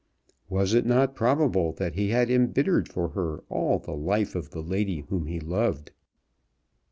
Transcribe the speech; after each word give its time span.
Was 0.49 0.73
it 0.73 0.83
not 0.83 1.13
probable 1.15 1.73
that 1.73 1.93
he 1.93 2.09
had 2.09 2.31
embittered 2.31 2.89
for 2.89 3.09
her 3.09 3.43
all 3.49 3.77
the 3.77 3.95
life 3.95 4.33
of 4.33 4.49
the 4.49 4.63
lady 4.63 5.01
whom 5.09 5.27
he 5.27 5.39
loved? 5.39 5.91